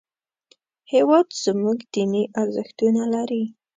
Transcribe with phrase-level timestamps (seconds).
[0.93, 3.43] هېواد زموږ دیني ارزښتونه لري